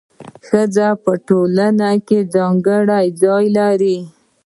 [0.47, 3.97] ښځه په ټولنه کي ځانګړی ځای لري.